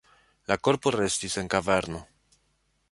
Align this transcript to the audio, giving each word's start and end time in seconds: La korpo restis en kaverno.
La 0.51 0.57
korpo 0.67 0.93
restis 0.95 1.37
en 1.43 1.51
kaverno. 1.57 2.05